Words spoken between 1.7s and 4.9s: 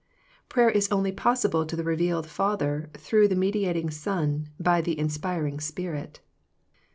the revealed Father through the mediating Son by